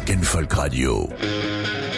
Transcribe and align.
Rock 0.00 0.08
and 0.08 0.26
Folk 0.26 0.56
Radio. 0.56 1.89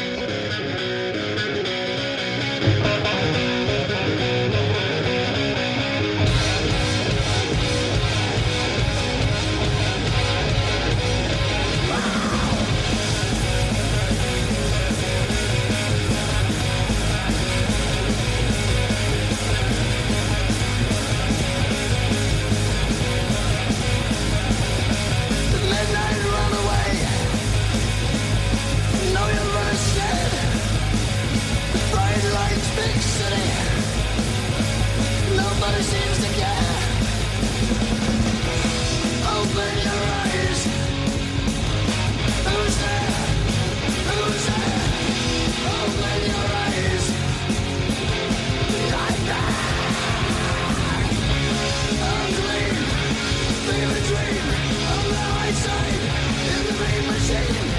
En 57.34 57.71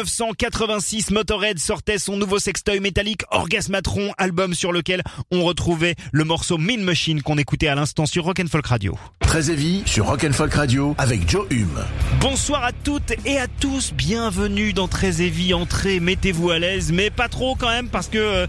1986, 0.00 1.10
Motorhead 1.10 1.58
sortait 1.58 1.98
son 1.98 2.16
nouveau 2.16 2.38
sextoy 2.38 2.80
métallique 2.80 3.22
Orgasmatron, 3.30 4.12
album 4.16 4.54
sur 4.54 4.72
lequel 4.72 5.02
on 5.30 5.44
retrouvait 5.44 5.94
le 6.10 6.24
morceau 6.24 6.56
Mean 6.56 6.80
Machine 6.80 7.20
qu'on 7.20 7.36
écoutait 7.36 7.68
à 7.68 7.74
l'instant 7.74 8.06
sur 8.06 8.24
Rock 8.24 8.40
Folk 8.50 8.66
Radio. 8.66 8.96
Très 9.20 9.50
heavy 9.50 9.82
sur 9.84 10.06
Rock 10.06 10.26
Folk 10.32 10.54
Radio 10.54 10.94
avec 10.96 11.28
Joe 11.28 11.46
Hume. 11.50 11.84
Bonsoir 12.20 12.64
à 12.64 12.72
toutes 12.72 13.12
et 13.26 13.38
à 13.38 13.46
tous, 13.46 13.92
bienvenue 13.92 14.72
dans 14.72 14.88
Très 14.88 15.20
heavy, 15.22 15.52
entrez, 15.52 16.00
mettez-vous 16.00 16.50
à 16.50 16.58
l'aise, 16.58 16.92
mais 16.92 17.10
pas 17.10 17.28
trop 17.28 17.54
quand 17.54 17.68
même 17.68 17.88
parce 17.88 18.08
que 18.08 18.18
euh, 18.18 18.46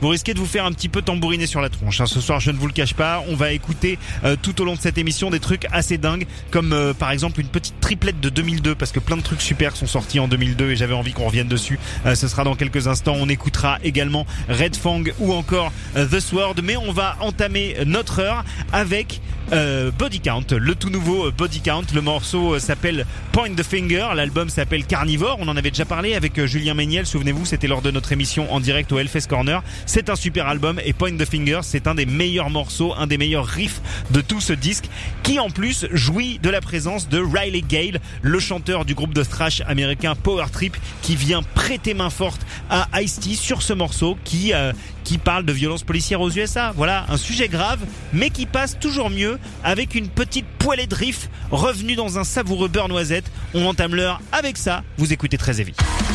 vous 0.00 0.08
risquez 0.08 0.34
de 0.34 0.38
vous 0.38 0.46
faire 0.46 0.64
un 0.64 0.72
petit 0.72 0.88
peu 0.88 1.02
tambouriner 1.02 1.46
sur 1.46 1.60
la 1.60 1.68
tronche. 1.68 2.00
Hein. 2.00 2.06
Ce 2.06 2.20
soir, 2.20 2.38
je 2.38 2.50
ne 2.50 2.56
vous 2.56 2.66
le 2.66 2.72
cache 2.72 2.94
pas, 2.94 3.22
on 3.28 3.34
va 3.34 3.52
écouter 3.52 3.98
euh, 4.24 4.36
tout 4.40 4.60
au 4.62 4.64
long 4.64 4.74
de 4.74 4.80
cette 4.80 4.98
émission 4.98 5.30
des 5.30 5.40
trucs 5.40 5.66
assez 5.72 5.98
dingues, 5.98 6.26
comme 6.50 6.72
euh, 6.72 6.94
par 6.94 7.10
exemple 7.10 7.40
une 7.40 7.48
petite 7.48 7.80
triplette 7.80 8.20
de 8.20 8.28
2002 8.28 8.74
parce 8.74 8.92
que 8.92 9.00
plein 9.00 9.16
de 9.16 9.22
trucs 9.22 9.42
super 9.42 9.76
sont 9.76 9.86
sortis 9.86 10.20
en 10.20 10.28
2002 10.28 10.70
et 10.70 10.76
j'avais 10.76 10.91
envie 10.92 11.12
qu'on 11.12 11.26
revienne 11.26 11.48
dessus. 11.48 11.78
Euh, 12.06 12.14
ce 12.14 12.28
sera 12.28 12.44
dans 12.44 12.54
quelques 12.54 12.86
instants. 12.86 13.16
On 13.18 13.28
écoutera 13.28 13.78
également 13.82 14.26
Red 14.48 14.76
Fang 14.76 15.02
ou 15.18 15.32
encore 15.32 15.72
euh, 15.96 16.06
The 16.06 16.20
Sword. 16.20 16.56
Mais 16.62 16.76
on 16.76 16.92
va 16.92 17.16
entamer 17.20 17.76
notre 17.86 18.20
heure 18.20 18.44
avec 18.72 19.20
euh, 19.52 19.90
Body 19.90 20.20
Count, 20.20 20.46
le 20.56 20.74
tout 20.74 20.90
nouveau 20.90 21.30
Body 21.30 21.60
Count. 21.60 21.84
Le 21.94 22.00
morceau 22.00 22.58
s'appelle 22.58 23.06
Point 23.32 23.54
the 23.54 23.62
Finger. 23.62 24.08
L'album 24.14 24.48
s'appelle 24.48 24.84
Carnivore. 24.84 25.36
On 25.40 25.48
en 25.48 25.56
avait 25.56 25.70
déjà 25.70 25.84
parlé 25.84 26.14
avec 26.14 26.44
Julien 26.44 26.74
Méniel. 26.74 27.06
Souvenez-vous, 27.06 27.44
c'était 27.44 27.66
lors 27.66 27.82
de 27.82 27.90
notre 27.90 28.12
émission 28.12 28.52
en 28.52 28.60
direct 28.60 28.92
au 28.92 28.98
Hellfest 28.98 29.26
Corner. 29.28 29.62
C'est 29.86 30.10
un 30.10 30.16
super 30.16 30.46
album 30.46 30.80
et 30.84 30.92
Point 30.92 31.16
the 31.16 31.24
Finger, 31.24 31.60
c'est 31.62 31.86
un 31.86 31.94
des 31.94 32.06
meilleurs 32.06 32.50
morceaux, 32.50 32.94
un 32.96 33.06
des 33.06 33.18
meilleurs 33.18 33.46
riffs 33.46 33.80
de 34.10 34.20
tout 34.20 34.40
ce 34.40 34.52
disque 34.52 34.84
qui 35.22 35.38
en 35.38 35.50
plus 35.50 35.86
jouit 35.92 36.38
de 36.38 36.50
la 36.50 36.60
présence 36.60 37.08
de 37.08 37.18
Riley 37.18 37.62
Gale, 37.62 38.00
le 38.22 38.38
chanteur 38.38 38.84
du 38.84 38.94
groupe 38.94 39.14
de 39.14 39.22
thrash 39.22 39.62
américain 39.66 40.14
Power 40.14 40.46
Trip 40.52 40.76
qui 41.02 41.16
vient 41.16 41.42
prêter 41.42 41.94
main 41.94 42.10
forte 42.10 42.40
à 42.70 42.88
Ice-T 43.00 43.34
sur 43.34 43.62
ce 43.62 43.72
morceau 43.72 44.16
qui 44.24 44.52
euh, 44.52 44.72
qui 45.04 45.18
parle 45.18 45.44
de 45.44 45.52
violence 45.52 45.82
policière 45.82 46.20
aux 46.20 46.30
USA. 46.30 46.72
Voilà, 46.76 47.04
un 47.08 47.16
sujet 47.16 47.48
grave, 47.48 47.80
mais 48.12 48.30
qui 48.30 48.46
passe 48.46 48.78
toujours 48.78 49.10
mieux 49.10 49.38
avec 49.64 49.94
une 49.94 50.08
petite 50.08 50.46
poêlée 50.58 50.86
de 50.86 50.94
riff 50.94 51.28
revenue 51.50 51.96
dans 51.96 52.18
un 52.18 52.24
savoureux 52.24 52.68
beurre 52.68 52.88
noisette. 52.88 53.30
On 53.54 53.66
entame 53.66 53.94
l'heure 53.94 54.20
avec 54.32 54.56
ça. 54.56 54.82
Vous 54.98 55.12
écoutez 55.12 55.38
très 55.38 55.60
évidemment. 55.60 56.11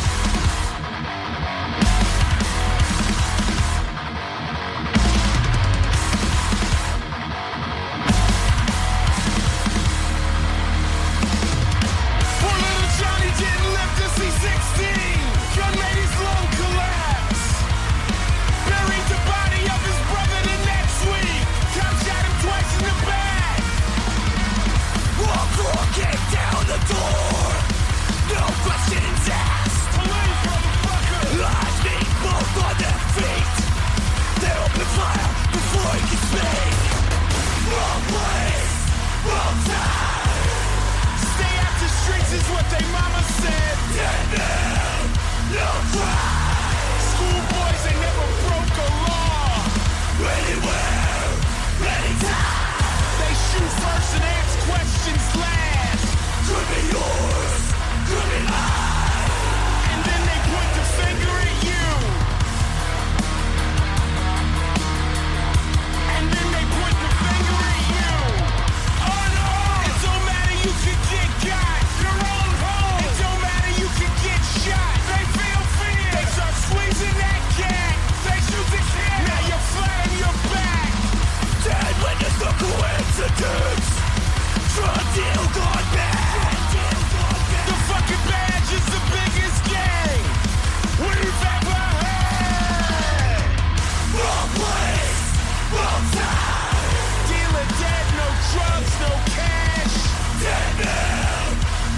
drugs, 98.52 98.92
no 99.04 99.12
cash. 99.36 99.96
Dead 100.40 100.70
man, 100.80 101.48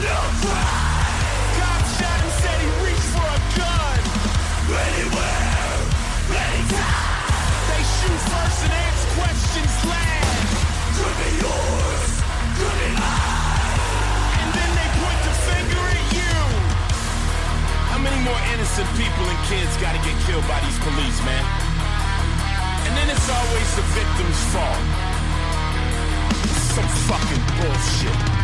no 0.02 0.18
crime. 0.42 1.22
Cop 1.58 1.82
shot 1.94 2.18
and 2.26 2.34
said 2.42 2.58
he 2.58 2.70
reached 2.82 3.08
for 3.14 3.22
a 3.22 3.40
gun. 3.54 3.98
Anywhere, 4.70 5.78
anytime. 6.34 7.30
They 7.70 7.82
shoot 7.86 8.20
first 8.34 8.58
and 8.66 8.72
ask 8.74 9.02
questions 9.14 9.74
last. 9.86 10.50
Could 10.98 11.16
be 11.22 11.30
yours, 11.38 12.12
could 12.58 12.76
be 12.82 12.90
mine. 12.98 13.78
And 14.42 14.50
then 14.50 14.70
they 14.74 14.88
point 14.98 15.20
the 15.26 15.34
finger 15.46 15.82
at 15.86 16.04
you. 16.18 16.36
How 17.94 18.00
many 18.02 18.18
more 18.26 18.40
innocent 18.54 18.88
people 18.98 19.24
and 19.26 19.40
kids 19.46 19.70
gotta 19.78 20.00
get 20.02 20.16
killed 20.26 20.46
by 20.50 20.58
these 20.66 20.78
police, 20.82 21.18
man? 21.22 21.44
And 22.86 22.92
then 22.98 23.06
it's 23.06 23.28
always 23.30 23.68
the 23.78 23.86
victim's 23.94 24.40
fault. 24.50 25.09
Some 26.74 26.86
fucking 26.86 27.42
bullshit. 27.58 28.39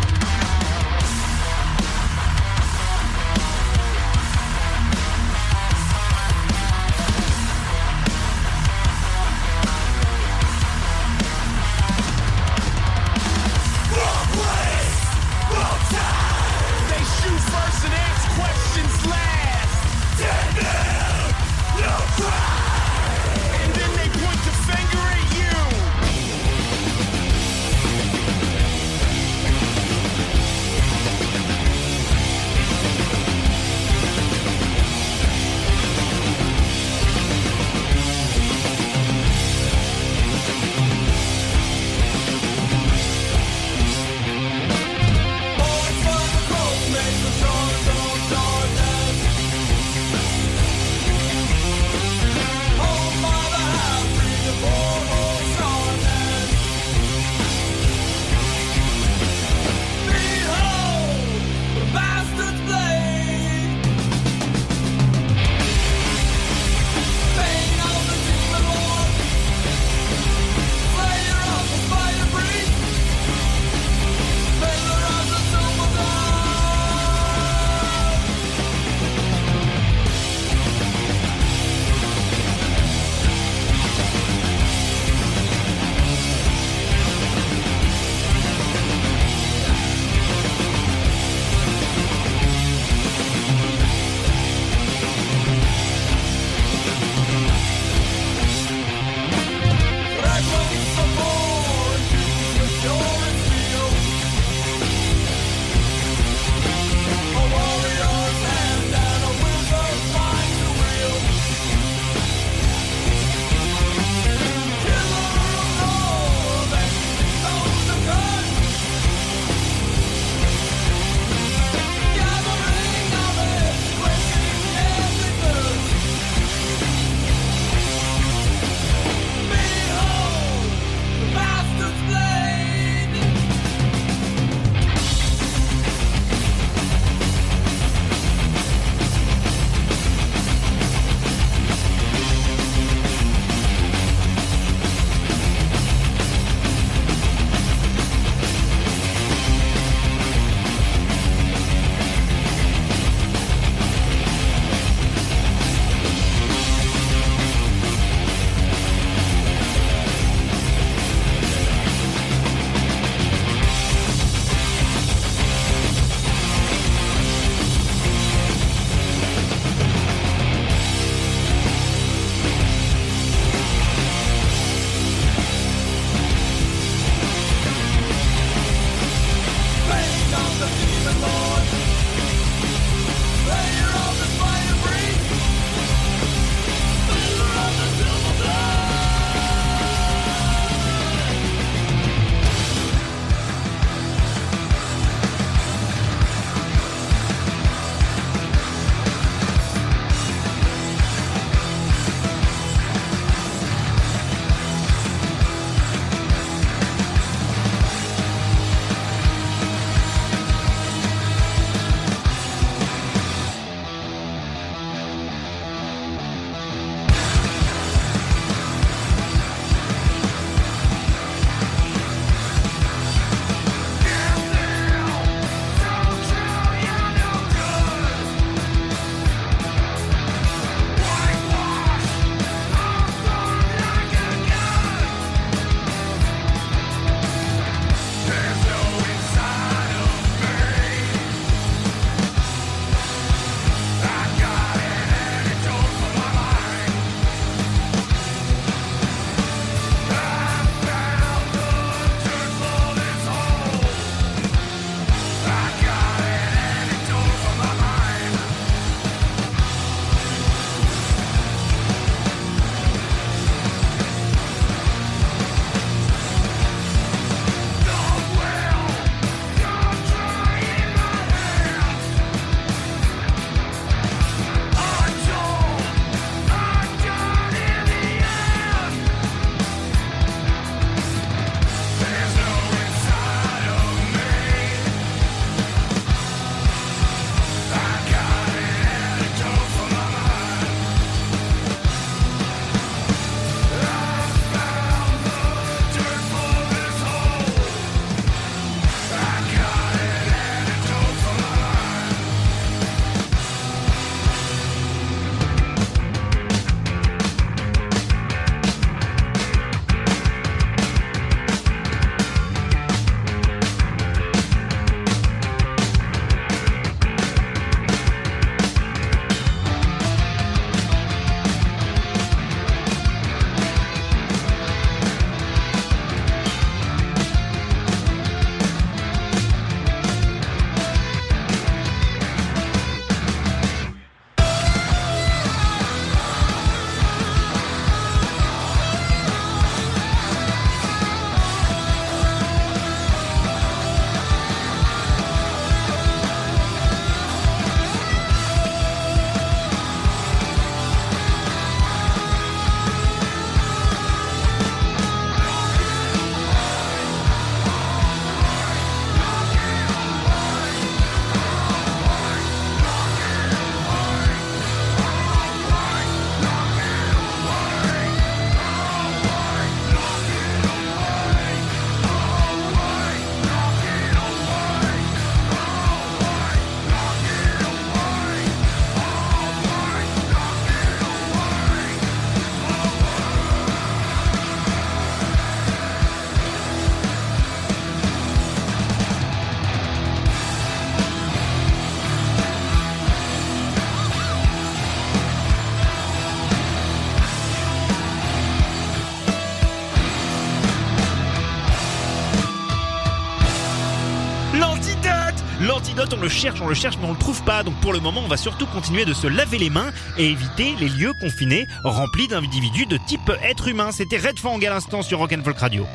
On 406.17 406.21
le 406.21 406.29
cherche, 406.29 406.61
on 406.61 406.69
le 406.69 406.75
cherche, 406.75 406.97
mais 407.01 407.07
on 407.07 407.13
le 407.13 407.19
trouve 407.19 407.43
pas. 407.43 407.63
Donc 407.63 407.75
pour 407.81 407.93
le 407.93 408.01
moment, 408.01 408.23
on 408.25 408.29
va 408.29 408.37
surtout 408.37 408.67
continuer 408.67 409.05
de 409.05 409.15
se 409.15 409.27
laver 409.27 409.59
les 409.59 409.71
mains 409.71 409.93
et 410.19 410.27
éviter 410.27 410.75
les 410.79 410.89
lieux 410.89 411.13
confinés 411.21 411.67
remplis 411.85 412.29
d'individus 412.29 412.87
de 412.87 412.99
type 413.07 413.31
être 413.43 413.69
humain. 413.69 413.91
C'était 413.93 414.19
Red 414.19 414.39
Fang 414.39 414.59
à 414.59 414.71
l'instant 414.71 415.03
sur 415.03 415.19
Rock'n'Folk 415.19 415.59
Radio. 415.59 415.87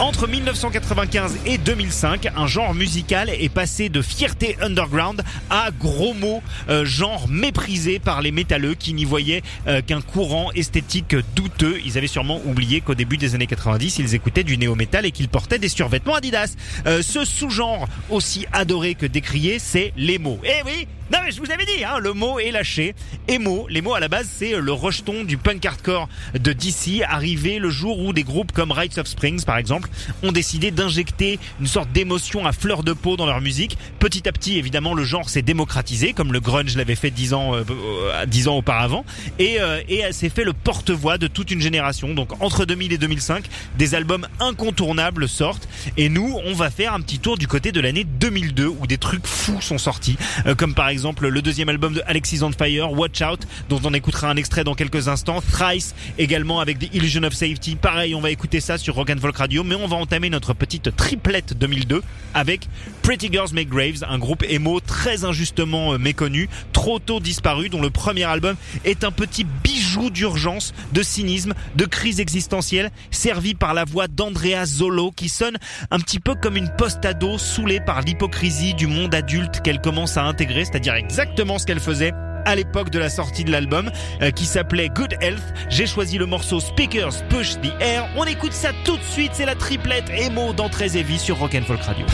Entre 0.00 0.26
1995 0.26 1.40
et 1.44 1.58
2005, 1.58 2.30
un 2.34 2.46
genre 2.46 2.74
musical 2.74 3.28
est 3.28 3.50
passé 3.50 3.90
de 3.90 4.00
fierté 4.00 4.56
underground 4.62 5.22
à 5.50 5.68
gros 5.78 6.14
mots, 6.14 6.42
euh, 6.70 6.86
genre 6.86 7.28
méprisé 7.28 7.98
par 7.98 8.22
les 8.22 8.32
métalleux 8.32 8.72
qui 8.72 8.94
n'y 8.94 9.04
voyaient 9.04 9.42
euh, 9.66 9.82
qu'un 9.82 10.00
courant 10.00 10.52
esthétique 10.52 11.14
douteux. 11.36 11.78
Ils 11.84 11.98
avaient 11.98 12.06
sûrement 12.06 12.40
oublié 12.46 12.80
qu'au 12.80 12.94
début 12.94 13.18
des 13.18 13.34
années 13.34 13.46
90, 13.46 13.98
ils 13.98 14.14
écoutaient 14.14 14.42
du 14.42 14.56
néo-metal 14.56 15.04
et 15.04 15.10
qu'ils 15.10 15.28
portaient 15.28 15.58
des 15.58 15.68
survêtements 15.68 16.14
Adidas. 16.14 16.54
Euh, 16.86 17.02
ce 17.02 17.26
sous-genre 17.26 17.86
aussi 18.08 18.46
adoré 18.54 18.94
que 18.94 19.04
décrié, 19.04 19.58
c'est 19.58 19.92
l'emo. 19.98 20.40
Eh 20.44 20.62
oui, 20.64 20.88
non 21.12 21.18
mais 21.24 21.32
je 21.32 21.40
vous 21.40 21.50
avais 21.50 21.64
dit, 21.64 21.84
hein, 21.84 21.98
le 21.98 22.12
mot 22.12 22.38
est 22.38 22.52
lâché. 22.52 22.94
Emo, 23.26 23.66
les 23.68 23.82
mots 23.82 23.94
à 23.94 24.00
la 24.00 24.08
base 24.08 24.28
c'est 24.32 24.56
le 24.56 24.72
rejeton 24.72 25.24
du 25.24 25.36
punk 25.36 25.64
hardcore 25.64 26.08
de 26.34 26.52
DC, 26.52 27.02
arrivé 27.06 27.58
le 27.58 27.68
jour 27.68 27.98
où 27.98 28.12
des 28.12 28.22
groupes 28.22 28.52
comme 28.52 28.70
Rites 28.70 28.98
of 28.98 29.08
Springs 29.08 29.44
par 29.44 29.56
exemple 29.56 29.88
ont 30.22 30.30
décidé 30.30 30.70
d'injecter 30.70 31.38
une 31.60 31.66
sorte 31.66 31.90
d'émotion 31.90 32.46
à 32.46 32.52
fleur 32.52 32.84
de 32.84 32.92
peau 32.92 33.16
dans 33.16 33.26
leur 33.26 33.40
musique. 33.40 33.76
Petit 33.98 34.28
à 34.28 34.32
petit 34.32 34.56
évidemment 34.58 34.94
le 34.94 35.02
genre 35.04 35.28
s'est 35.28 35.42
démocratisé 35.42 36.12
comme 36.12 36.32
le 36.32 36.40
grunge 36.40 36.76
l'avait 36.76 36.94
fait 36.94 37.10
dix 37.10 37.34
ans, 37.34 37.54
euh, 37.54 37.64
euh, 37.68 38.48
ans 38.48 38.56
auparavant 38.56 39.04
et, 39.38 39.60
euh, 39.60 39.80
et 39.88 40.12
s'est 40.12 40.28
fait 40.28 40.44
le 40.44 40.52
porte-voix 40.52 41.18
de 41.18 41.26
toute 41.26 41.50
une 41.50 41.60
génération. 41.60 42.14
Donc 42.14 42.40
entre 42.40 42.64
2000 42.64 42.92
et 42.92 42.98
2005, 42.98 43.44
des 43.78 43.94
albums 43.96 44.28
incontournables 44.38 45.28
sortent 45.28 45.68
et 45.96 46.08
nous 46.08 46.38
on 46.44 46.54
va 46.54 46.70
faire 46.70 46.94
un 46.94 47.00
petit 47.00 47.18
tour 47.18 47.36
du 47.36 47.48
côté 47.48 47.72
de 47.72 47.80
l'année 47.80 48.04
2002 48.04 48.66
où 48.66 48.86
des 48.86 48.98
trucs 48.98 49.26
fous 49.26 49.60
sont 49.60 49.78
sortis 49.78 50.16
euh, 50.46 50.54
comme 50.54 50.74
par 50.74 50.88
exemple 50.88 50.99
exemple 51.00 51.28
le 51.28 51.40
deuxième 51.40 51.70
album 51.70 51.94
de 51.94 52.02
Alexis 52.06 52.42
on 52.42 52.52
Fire, 52.52 52.92
Watch 52.92 53.22
Out, 53.22 53.40
dont 53.70 53.80
on 53.84 53.94
écoutera 53.94 54.28
un 54.28 54.36
extrait 54.36 54.64
dans 54.64 54.74
quelques 54.74 55.08
instants. 55.08 55.40
Thrice 55.40 55.94
également 56.18 56.60
avec 56.60 56.78
The 56.78 56.94
Illusion 56.94 57.22
of 57.22 57.32
Safety. 57.32 57.76
Pareil, 57.76 58.14
on 58.14 58.20
va 58.20 58.30
écouter 58.30 58.60
ça 58.60 58.76
sur 58.76 58.94
Rock 58.94 59.08
and 59.08 59.18
Folk 59.18 59.38
Radio, 59.38 59.64
mais 59.64 59.76
on 59.76 59.86
va 59.86 59.96
entamer 59.96 60.28
notre 60.28 60.52
petite 60.52 60.94
triplette 60.94 61.56
2002 61.56 62.02
avec 62.34 62.68
Pretty 63.02 63.30
Girls 63.32 63.48
Make 63.54 63.70
Graves, 63.70 64.04
un 64.06 64.18
groupe 64.18 64.44
emo 64.46 64.78
très 64.80 65.24
injustement 65.24 65.94
euh, 65.94 65.98
méconnu, 65.98 66.48
trop 66.72 66.98
tôt 66.98 67.18
disparu, 67.18 67.70
dont 67.70 67.80
le 67.80 67.90
premier 67.90 68.24
album 68.24 68.56
est 68.84 69.02
un 69.02 69.10
petit 69.10 69.44
bijou 69.44 70.10
d'urgence, 70.10 70.74
de 70.92 71.02
cynisme, 71.02 71.54
de 71.76 71.86
crise 71.86 72.20
existentielle, 72.20 72.90
servi 73.10 73.54
par 73.54 73.72
la 73.72 73.84
voix 73.84 74.06
d'Andrea 74.06 74.66
Zolo 74.66 75.12
qui 75.12 75.28
sonne 75.28 75.56
un 75.90 75.98
petit 75.98 76.20
peu 76.20 76.34
comme 76.34 76.56
une 76.56 76.70
post-ado 76.76 77.38
saoulée 77.38 77.80
par 77.80 78.02
l'hypocrisie 78.02 78.74
du 78.74 78.86
monde 78.86 79.14
adulte 79.14 79.62
qu'elle 79.62 79.80
commence 79.80 80.16
à 80.16 80.24
intégrer, 80.24 80.64
c'est-à-dire 80.64 80.89
exactement 80.98 81.58
ce 81.58 81.66
qu'elle 81.66 81.80
faisait 81.80 82.12
à 82.44 82.54
l'époque 82.56 82.90
de 82.90 82.98
la 82.98 83.10
sortie 83.10 83.44
de 83.44 83.50
l'album 83.50 83.90
euh, 84.22 84.30
qui 84.30 84.44
s'appelait 84.44 84.88
Good 84.88 85.14
Health. 85.20 85.42
J'ai 85.68 85.86
choisi 85.86 86.18
le 86.18 86.26
morceau 86.26 86.60
Speakers 86.60 87.26
Push 87.28 87.56
the 87.60 87.72
Air. 87.80 88.08
On 88.16 88.24
écoute 88.24 88.52
ça 88.52 88.70
tout 88.84 88.96
de 88.96 89.02
suite, 89.02 89.32
c'est 89.34 89.46
la 89.46 89.54
triplette 89.54 90.08
emo 90.10 90.52
d'Entrée 90.52 90.96
et 90.96 91.02
Vie 91.02 91.18
sur 91.18 91.38
Rock'n'Folk 91.38 91.82
Radio. 91.82 92.06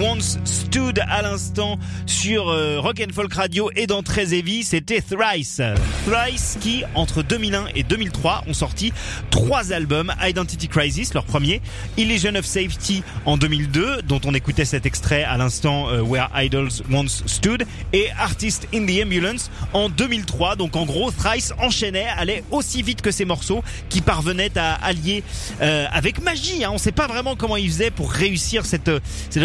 Once 0.00 0.38
Stood 0.44 0.79
à 1.08 1.22
l'instant 1.22 1.78
sur 2.06 2.48
euh, 2.48 2.80
Rock 2.80 3.02
and 3.06 3.12
Folk 3.12 3.32
Radio 3.34 3.70
et 3.76 3.86
dans 3.86 4.02
Très 4.02 4.34
c'était 4.62 5.00
Thrice. 5.00 5.60
Thrice 6.06 6.58
qui, 6.60 6.84
entre 6.94 7.22
2001 7.22 7.66
et 7.74 7.82
2003, 7.82 8.44
ont 8.46 8.54
sorti 8.54 8.92
trois 9.30 9.72
albums. 9.72 10.12
Identity 10.22 10.68
Crisis, 10.68 11.14
leur 11.14 11.24
premier, 11.24 11.60
Illusion 11.96 12.34
of 12.34 12.44
Safety 12.44 13.02
en 13.24 13.36
2002, 13.36 14.02
dont 14.02 14.20
on 14.24 14.34
écoutait 14.34 14.64
cet 14.64 14.86
extrait 14.86 15.24
à 15.24 15.36
l'instant 15.36 15.88
euh, 15.88 16.02
Where 16.02 16.28
Idols 16.34 16.70
Once 16.92 17.22
Stood, 17.26 17.64
et 17.92 18.10
Artist 18.18 18.68
in 18.74 18.86
the 18.86 19.04
Ambulance 19.04 19.50
en 19.72 19.88
2003. 19.88 20.56
Donc 20.56 20.76
en 20.76 20.84
gros, 20.84 21.10
Thrice 21.10 21.52
enchaînait, 21.58 22.06
allait 22.16 22.44
aussi 22.50 22.82
vite 22.82 23.02
que 23.02 23.10
ces 23.10 23.24
morceaux 23.24 23.62
qui 23.88 24.00
parvenaient 24.00 24.56
à 24.56 24.74
allier 24.74 25.22
euh, 25.60 25.86
avec 25.92 26.22
magie. 26.22 26.64
Hein. 26.64 26.70
On 26.72 26.78
sait 26.78 26.92
pas 26.92 27.06
vraiment 27.06 27.36
comment 27.36 27.56
ils 27.56 27.68
faisaient 27.68 27.90
pour 27.90 28.12
réussir 28.12 28.64
cette 28.66 28.90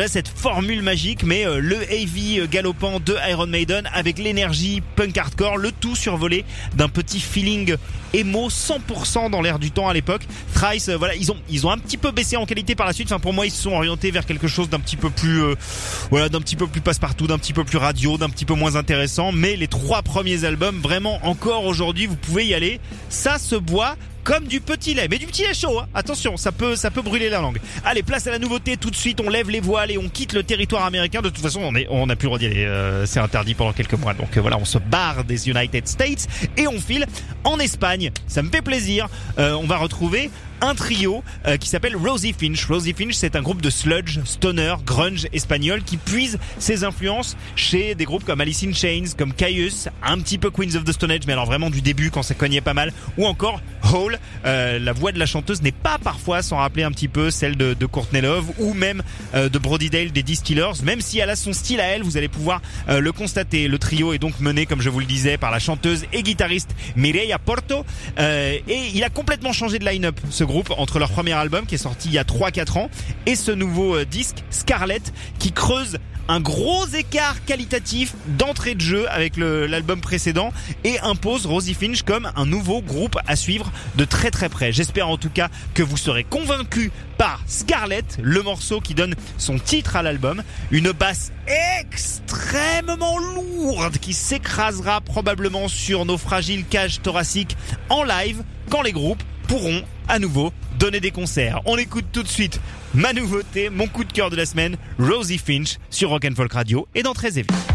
cette 0.07 0.27
formule 0.27 0.81
magique, 0.81 1.23
mais 1.23 1.44
euh, 1.45 1.59
le 1.59 1.81
heavy 1.91 2.39
euh, 2.39 2.47
galopant 2.47 2.99
de 2.99 3.15
Iron 3.29 3.47
Maiden 3.47 3.89
avec 3.93 4.17
l'énergie 4.17 4.81
punk 4.95 5.17
hardcore, 5.17 5.57
le 5.57 5.71
tout 5.71 5.95
survolé 5.95 6.43
d'un 6.75 6.89
petit 6.89 7.19
feeling 7.19 7.75
emo 8.13 8.49
100% 8.49 9.29
dans 9.29 9.41
l'air 9.41 9.59
du 9.59 9.71
temps 9.71 9.87
à 9.87 9.93
l'époque. 9.93 10.23
Thrice, 10.53 10.89
euh, 10.89 10.97
voilà, 10.97 11.13
ils 11.15 11.67
ont 11.67 11.71
un 11.71 11.77
petit 11.77 11.97
peu 11.97 12.11
baissé 12.11 12.37
en 12.37 12.45
qualité 12.45 12.75
par 12.75 12.87
la 12.87 12.93
suite. 12.93 13.07
Enfin 13.07 13.19
pour 13.19 13.33
moi, 13.33 13.45
ils 13.45 13.51
se 13.51 13.61
sont 13.63 13.73
orientés 13.73 14.11
vers 14.11 14.25
quelque 14.25 14.47
chose 14.47 14.69
d'un 14.69 14.79
petit 14.79 14.97
peu 14.97 15.09
plus 15.09 15.41
voilà, 16.09 16.29
d'un 16.29 16.41
petit 16.41 16.55
peu 16.55 16.67
plus 16.67 16.81
passe-partout, 16.81 17.27
d'un 17.27 17.37
petit 17.37 17.53
peu 17.53 17.63
plus 17.63 17.77
radio, 17.77 18.17
d'un 18.17 18.29
petit 18.29 18.45
peu 18.45 18.53
moins 18.53 18.75
intéressant, 18.75 19.31
mais 19.31 19.55
les 19.55 19.67
trois 19.67 20.01
premiers 20.01 20.43
albums 20.43 20.79
vraiment 20.81 21.19
encore 21.23 21.65
aujourd'hui, 21.65 22.07
vous 22.07 22.15
pouvez 22.15 22.45
y 22.45 22.53
aller. 22.53 22.79
Ça 23.09 23.37
se 23.37 23.55
boit 23.55 23.95
comme 24.25 24.45
du 24.45 24.59
petit 24.59 24.95
lait, 24.95 25.07
mais 25.09 25.19
du 25.19 25.27
petit 25.27 25.43
lait 25.43 25.53
chaud. 25.53 25.79
Hein. 25.79 25.87
Attention, 25.93 26.35
ça 26.35 26.51
peut, 26.51 26.75
ça 26.75 26.89
peut 26.91 27.03
brûler 27.03 27.29
la 27.29 27.39
langue. 27.39 27.59
Allez, 27.85 28.01
place 28.01 28.25
à 28.27 28.31
la 28.31 28.39
nouveauté 28.39 28.75
tout 28.75 28.89
de 28.89 28.95
suite. 28.95 29.21
On 29.25 29.29
lève 29.29 29.49
les 29.49 29.61
voiles 29.61 29.91
et 29.91 29.97
on 29.99 30.09
quitte 30.09 30.33
le 30.33 30.43
territoire 30.43 30.83
américain. 30.83 31.21
De 31.21 31.29
toute 31.29 31.43
façon, 31.43 31.61
on 31.63 31.75
est, 31.75 31.87
on 31.91 32.09
a 32.09 32.15
d'y 32.15 32.45
aller. 32.45 32.65
Euh, 32.65 33.05
c'est 33.05 33.19
interdit 33.19 33.53
pendant 33.53 33.71
quelques 33.71 33.93
mois. 33.93 34.15
Donc 34.15 34.35
euh, 34.35 34.41
voilà, 34.41 34.57
on 34.57 34.65
se 34.65 34.79
barre 34.79 35.23
des 35.23 35.47
United 35.47 35.87
States 35.87 36.27
et 36.57 36.67
on 36.67 36.79
file 36.79 37.05
en 37.43 37.59
Espagne. 37.59 38.11
Ça 38.27 38.41
me 38.41 38.49
fait 38.49 38.63
plaisir. 38.63 39.07
Euh, 39.37 39.53
on 39.53 39.67
va 39.67 39.77
retrouver 39.77 40.31
un 40.61 40.75
trio 40.75 41.23
euh, 41.47 41.57
qui 41.57 41.69
s'appelle 41.69 41.95
Rosie 41.95 42.33
Finch. 42.37 42.65
Rosie 42.65 42.93
Finch, 42.93 43.13
c'est 43.13 43.35
un 43.35 43.41
groupe 43.41 43.61
de 43.61 43.69
sludge, 43.69 44.19
stoner, 44.25 44.75
grunge 44.85 45.27
espagnol 45.33 45.83
qui 45.83 45.97
puise 45.97 46.39
ses 46.59 46.83
influences 46.83 47.37
chez 47.55 47.95
des 47.95 48.05
groupes 48.05 48.23
comme 48.23 48.41
Alice 48.41 48.63
in 48.63 48.73
Chains, 48.73 49.15
comme 49.17 49.33
Caius, 49.33 49.89
un 50.03 50.19
petit 50.19 50.37
peu 50.37 50.49
Queens 50.49 50.75
of 50.75 50.83
the 50.83 50.91
Stone 50.91 51.11
Age, 51.11 51.21
mais 51.27 51.33
alors 51.33 51.45
vraiment 51.45 51.69
du 51.69 51.81
début 51.81 52.11
quand 52.11 52.23
ça 52.23 52.33
cognait 52.33 52.61
pas 52.61 52.73
mal, 52.73 52.91
ou 53.17 53.25
encore 53.25 53.61
Hole. 53.93 54.19
Euh, 54.45 54.79
la 54.79 54.93
voix 54.93 55.11
de 55.11 55.19
la 55.19 55.25
chanteuse 55.25 55.61
n'est 55.61 55.71
pas 55.71 55.97
parfois 55.97 56.41
sans 56.41 56.57
rappeler 56.57 56.83
un 56.83 56.91
petit 56.91 57.07
peu 57.07 57.29
celle 57.29 57.55
de, 57.55 57.73
de 57.73 57.85
Courtney 57.85 58.21
Love 58.21 58.51
ou 58.57 58.73
même 58.73 59.03
euh, 59.33 59.49
de 59.49 59.59
Brody 59.59 59.89
Dale 59.89 60.11
des 60.11 60.23
Distillers. 60.23 60.83
Même 60.83 61.01
si 61.01 61.19
elle 61.19 61.29
a 61.29 61.35
son 61.35 61.53
style 61.53 61.79
à 61.79 61.85
elle, 61.85 62.03
vous 62.03 62.17
allez 62.17 62.27
pouvoir 62.27 62.61
euh, 62.89 62.99
le 62.99 63.11
constater. 63.11 63.67
Le 63.67 63.77
trio 63.77 64.13
est 64.13 64.17
donc 64.17 64.39
mené, 64.39 64.65
comme 64.65 64.81
je 64.81 64.89
vous 64.89 64.99
le 64.99 65.05
disais, 65.05 65.37
par 65.37 65.51
la 65.51 65.59
chanteuse 65.59 66.05
et 66.13 66.23
guitariste 66.23 66.75
Mireia 66.95 67.39
Porto. 67.39 67.85
Euh, 68.19 68.57
et 68.67 68.79
il 68.93 69.03
a 69.03 69.09
complètement 69.09 69.53
changé 69.53 69.79
de 69.79 69.85
line-up, 69.85 70.19
groupe, 70.45 70.71
entre 70.77 70.99
leur 70.99 71.11
premier 71.11 71.33
album 71.33 71.65
qui 71.65 71.75
est 71.75 71.79
sorti 71.79 72.09
il 72.09 72.13
y 72.13 72.17
a 72.17 72.23
3-4 72.23 72.79
ans 72.79 72.89
et 73.25 73.35
ce 73.35 73.51
nouveau 73.51 73.95
euh, 73.95 74.05
disque, 74.05 74.43
Scarlett, 74.49 75.13
qui 75.39 75.51
creuse 75.51 75.97
un 76.27 76.39
gros 76.39 76.85
écart 76.87 77.43
qualitatif 77.45 78.15
d'entrée 78.27 78.75
de 78.75 78.81
jeu 78.81 79.09
avec 79.09 79.37
l'album 79.37 80.01
précédent 80.01 80.51
et 80.83 80.99
impose 80.99 81.45
Rosie 81.45 81.73
Finch 81.73 82.01
comme 82.01 82.31
un 82.35 82.45
nouveau 82.45 82.81
groupe 82.81 83.17
à 83.27 83.35
suivre 83.35 83.71
de 83.95 84.05
très 84.05 84.31
très 84.31 84.49
près. 84.49 84.71
J'espère 84.71 85.07
en 85.07 85.17
tout 85.17 85.29
cas 85.29 85.49
que 85.73 85.83
vous 85.83 85.97
serez 85.97 86.23
convaincus 86.23 86.91
par 87.17 87.41
Scarlett, 87.47 88.17
le 88.21 88.41
morceau 88.41 88.81
qui 88.81 88.93
donne 88.93 89.15
son 89.37 89.59
titre 89.59 89.95
à 89.95 90.01
l'album, 90.01 90.43
une 90.71 90.91
basse 90.91 91.31
extrêmement 91.47 93.17
lourde 93.19 93.97
qui 93.99 94.13
s'écrasera 94.13 95.01
probablement 95.01 95.67
sur 95.67 96.05
nos 96.05 96.17
fragiles 96.17 96.65
cages 96.65 97.01
thoraciques 97.01 97.55
en 97.89 98.03
live 98.03 98.43
quand 98.69 98.81
les 98.81 98.91
groupes 98.91 99.23
pourront 99.45 99.81
à 100.07 100.19
nouveau 100.19 100.51
donner 100.79 100.99
des 100.99 101.11
concerts. 101.11 101.61
On 101.65 101.77
écoute 101.77 102.05
tout 102.11 102.23
de 102.23 102.27
suite 102.27 102.59
ma 102.93 103.13
nouveauté, 103.13 103.69
mon 103.69 103.87
coup 103.87 104.03
de 104.03 104.11
cœur 104.11 104.29
de 104.29 104.35
la 104.35 104.45
semaine, 104.45 104.77
Rosie 104.99 105.37
Finch 105.37 105.77
sur 105.89 106.09
Rock 106.09 106.25
and 106.25 106.35
Folk 106.35 106.53
Radio 106.53 106.87
et 106.95 107.03
dans 107.03 107.13
Très 107.13 107.39
Évi. 107.39 107.47
You 107.47 107.74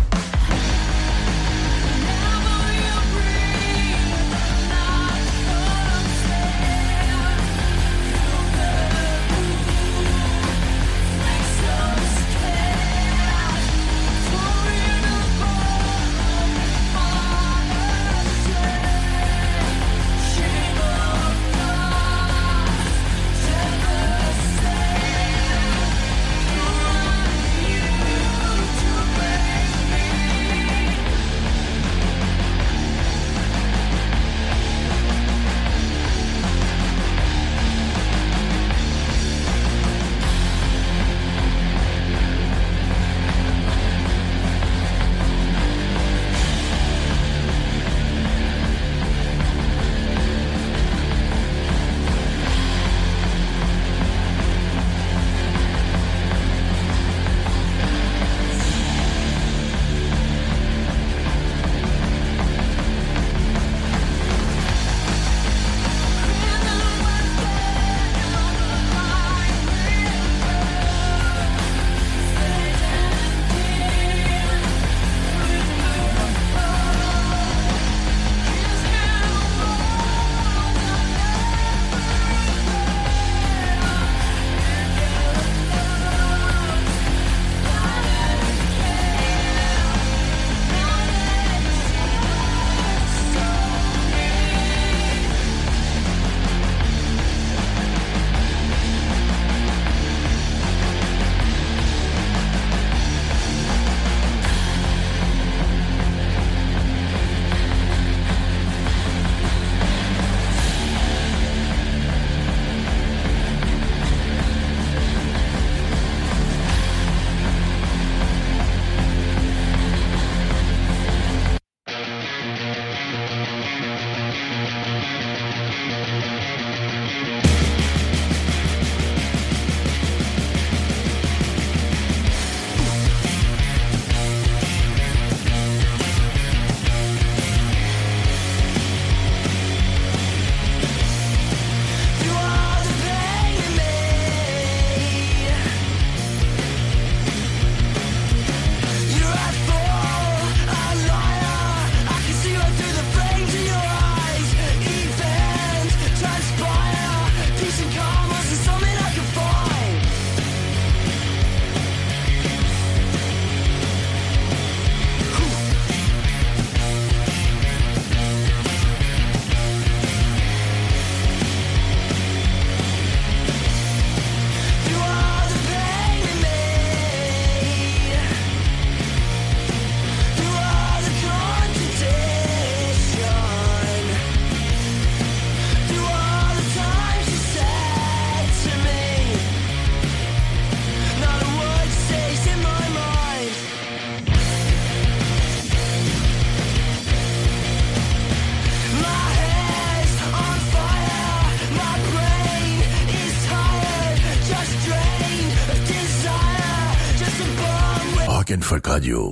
Radio. 209.01 209.31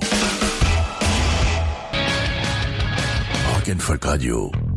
Rock 3.53 3.67
and 3.67 3.79
Folk 3.79 4.03
Radio. 4.03 4.68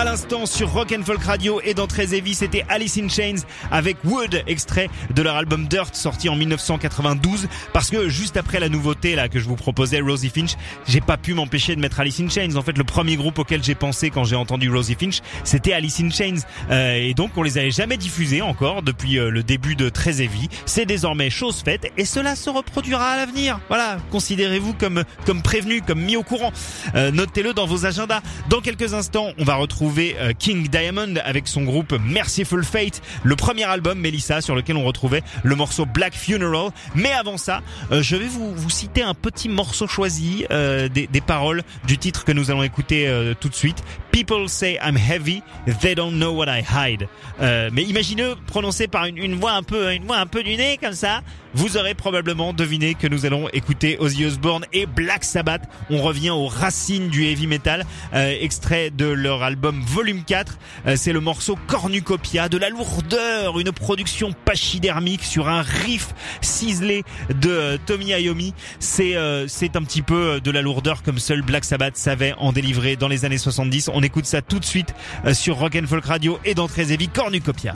À 0.00 0.04
l'instant 0.04 0.46
sur 0.46 0.72
Rock 0.72 0.94
and 0.98 1.02
Folk 1.04 1.22
Radio 1.24 1.60
et 1.62 1.74
dans 1.74 1.86
Très 1.86 2.14
Heavy, 2.14 2.34
c'était 2.34 2.64
Alice 2.70 2.96
in 2.96 3.10
Chains 3.10 3.44
avec 3.70 3.98
Wood, 4.02 4.42
extrait 4.46 4.88
de 5.14 5.20
leur 5.20 5.36
album 5.36 5.66
Dirt 5.68 5.94
sorti 5.94 6.30
en 6.30 6.36
1992. 6.36 7.48
Parce 7.74 7.90
que 7.90 8.08
juste 8.08 8.38
après 8.38 8.60
la 8.60 8.70
nouveauté 8.70 9.14
là 9.14 9.28
que 9.28 9.38
je 9.38 9.44
vous 9.44 9.56
proposais, 9.56 10.00
Rosie 10.00 10.30
Finch, 10.30 10.52
j'ai 10.88 11.02
pas 11.02 11.18
pu 11.18 11.34
m'empêcher 11.34 11.76
de 11.76 11.82
mettre 11.82 12.00
Alice 12.00 12.18
in 12.18 12.30
Chains. 12.30 12.56
En 12.56 12.62
fait, 12.62 12.78
le 12.78 12.84
premier 12.84 13.16
groupe 13.16 13.40
auquel 13.40 13.62
j'ai 13.62 13.74
pensé 13.74 14.08
quand 14.08 14.24
j'ai 14.24 14.36
entendu 14.36 14.70
Rosie 14.70 14.96
Finch, 14.98 15.20
c'était 15.44 15.74
Alice 15.74 16.00
in 16.00 16.08
Chains. 16.08 16.46
Euh, 16.70 16.94
et 16.94 17.12
donc 17.12 17.32
on 17.36 17.42
les 17.42 17.58
avait 17.58 17.70
jamais 17.70 17.98
diffusés 17.98 18.40
encore 18.40 18.80
depuis 18.80 19.18
euh, 19.18 19.28
le 19.28 19.42
début 19.42 19.76
de 19.76 19.90
Très 19.90 20.22
Heavy. 20.22 20.48
C'est 20.64 20.86
désormais 20.86 21.28
chose 21.28 21.60
faite 21.62 21.92
et 21.98 22.06
cela 22.06 22.36
se 22.36 22.48
reproduira 22.48 23.06
à 23.06 23.16
l'avenir. 23.18 23.60
Voilà, 23.68 23.98
considérez-vous 24.10 24.72
comme 24.72 25.04
comme 25.26 25.42
prévenu, 25.42 25.82
comme 25.82 26.00
mis 26.00 26.16
au 26.16 26.22
courant. 26.22 26.52
Euh, 26.94 27.10
Notez-le 27.10 27.52
dans 27.52 27.66
vos 27.66 27.84
agendas. 27.84 28.22
Dans 28.48 28.62
quelques 28.62 28.94
instants, 28.94 29.32
on 29.36 29.44
va 29.44 29.56
retrouver 29.56 29.89
euh, 29.98 30.32
King 30.38 30.68
Diamond 30.68 31.14
avec 31.24 31.48
son 31.48 31.62
groupe 31.62 31.94
Merciful 32.04 32.64
Fate, 32.64 33.02
le 33.22 33.36
premier 33.36 33.64
album 33.64 33.98
Melissa 33.98 34.40
sur 34.40 34.54
lequel 34.54 34.76
on 34.76 34.84
retrouvait 34.84 35.22
le 35.42 35.56
morceau 35.56 35.86
Black 35.86 36.14
Funeral. 36.14 36.70
Mais 36.94 37.12
avant 37.12 37.36
ça, 37.36 37.62
euh, 37.92 38.02
je 38.02 38.16
vais 38.16 38.26
vous, 38.26 38.54
vous 38.54 38.70
citer 38.70 39.02
un 39.02 39.14
petit 39.14 39.48
morceau 39.48 39.86
choisi 39.86 40.44
euh, 40.50 40.88
des, 40.88 41.06
des 41.06 41.20
paroles 41.20 41.62
du 41.86 41.98
titre 41.98 42.24
que 42.24 42.32
nous 42.32 42.50
allons 42.50 42.62
écouter 42.62 43.08
euh, 43.08 43.34
tout 43.38 43.48
de 43.48 43.54
suite. 43.54 43.82
People 44.12 44.48
say 44.48 44.78
I'm 44.82 44.96
heavy, 44.96 45.42
they 45.80 45.94
don't 45.94 46.12
know 46.14 46.32
what 46.32 46.46
I 46.48 46.62
hide. 46.62 47.08
Euh, 47.40 47.70
mais 47.72 47.82
imaginez 47.82 48.34
prononcé 48.46 48.88
par 48.88 49.06
une, 49.06 49.16
une 49.18 49.34
voix 49.36 49.52
un 49.52 49.62
peu 49.62 49.92
une 49.92 50.04
voix 50.04 50.18
un 50.18 50.26
peu 50.26 50.42
du 50.42 50.56
nez 50.56 50.78
comme 50.80 50.92
ça. 50.94 51.22
Vous 51.52 51.76
aurez 51.76 51.94
probablement 51.94 52.52
deviné 52.52 52.94
que 52.94 53.08
nous 53.08 53.26
allons 53.26 53.48
écouter 53.48 53.96
Ozzy 53.98 54.24
Osbourne 54.24 54.64
et 54.72 54.86
Black 54.86 55.24
Sabbath. 55.24 55.62
On 55.90 56.00
revient 56.00 56.30
aux 56.30 56.46
racines 56.46 57.08
du 57.08 57.24
heavy 57.26 57.48
metal, 57.48 57.84
euh, 58.14 58.36
extrait 58.40 58.90
de 58.90 59.06
leur 59.06 59.42
album 59.42 59.79
Volume 59.82 60.22
4. 60.24 60.58
Euh, 60.86 60.94
c'est 60.96 61.12
le 61.12 61.20
morceau 61.20 61.58
Cornucopia, 61.66 62.48
de 62.48 62.58
la 62.58 62.68
lourdeur, 62.68 63.58
une 63.58 63.72
production 63.72 64.32
pachydermique 64.44 65.22
sur 65.22 65.48
un 65.48 65.62
riff 65.62 66.08
ciselé 66.40 67.04
de 67.28 67.50
euh, 67.50 67.78
Tommy 67.86 68.06
Iommi. 68.06 68.54
C'est 68.78 69.16
euh, 69.16 69.46
c'est 69.48 69.76
un 69.76 69.82
petit 69.82 70.02
peu 70.02 70.40
de 70.40 70.50
la 70.50 70.62
lourdeur 70.62 71.02
comme 71.02 71.18
seul 71.18 71.42
Black 71.42 71.64
Sabbath 71.64 71.96
savait 71.96 72.34
en 72.38 72.52
délivrer 72.52 72.96
dans 72.96 73.08
les 73.08 73.24
années 73.24 73.38
70. 73.38 73.90
On 73.92 74.02
écoute 74.02 74.26
ça 74.26 74.42
tout 74.42 74.58
de 74.58 74.64
suite 74.64 74.94
sur 75.32 75.56
Rock 75.56 75.76
and 75.76 75.86
Folk 75.86 76.04
Radio 76.04 76.38
et 76.44 76.54
dans 76.54 76.68
Très 76.68 76.90
Cornucopia. 77.12 77.72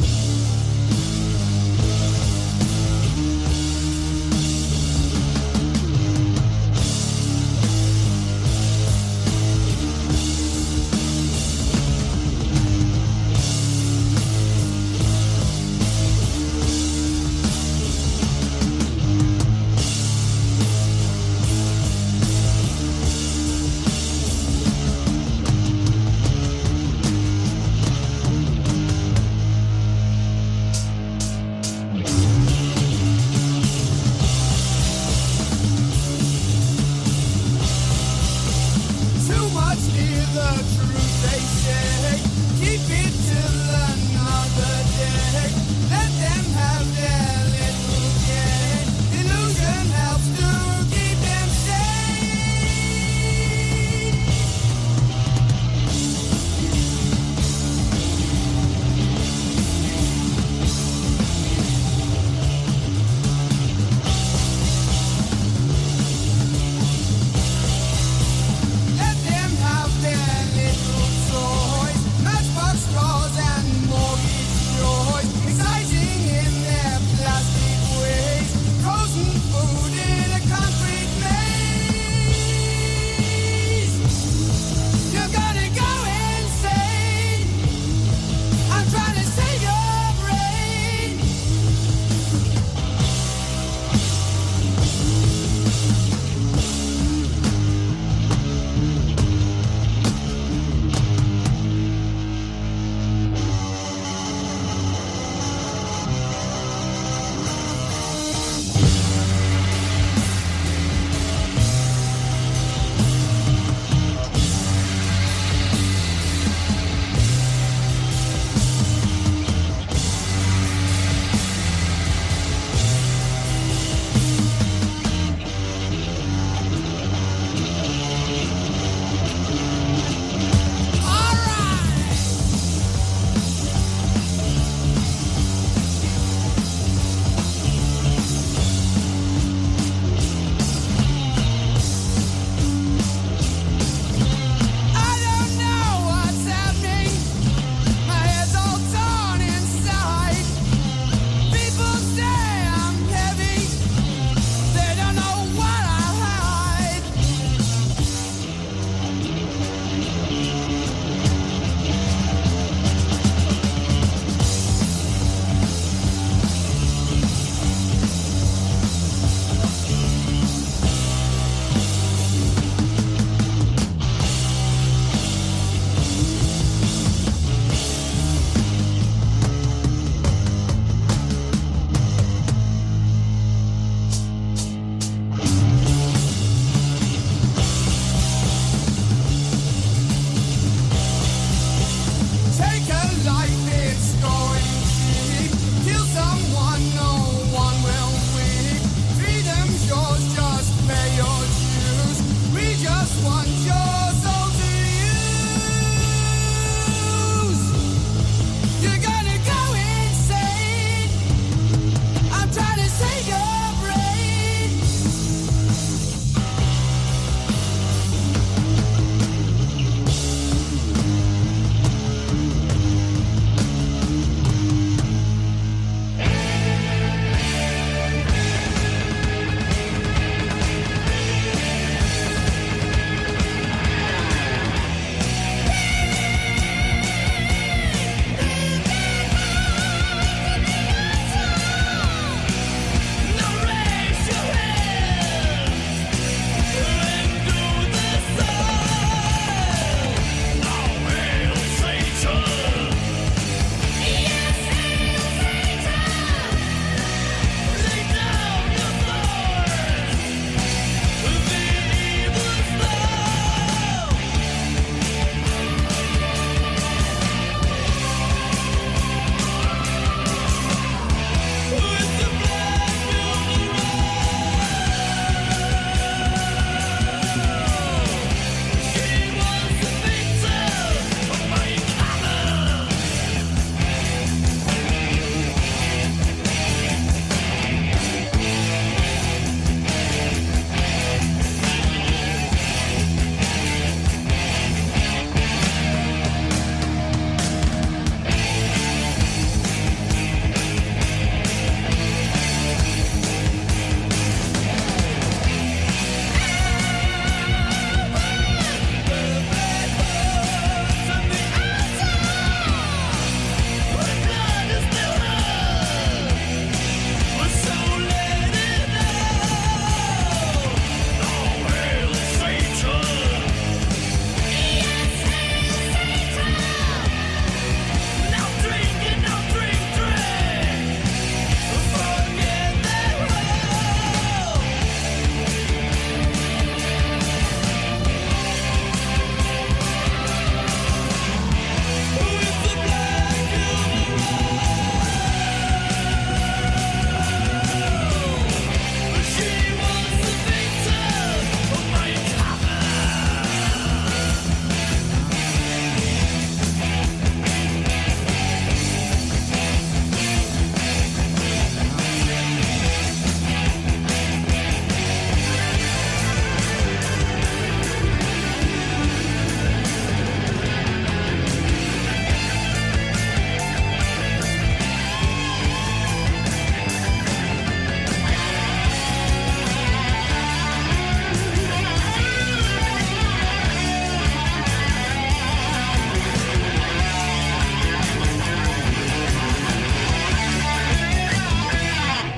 The 40.34 40.50
truth 40.74 41.22
they 41.22 41.38
say. 41.62 42.18
Keep 42.58 42.90
it 42.90 43.12
till 43.26 43.63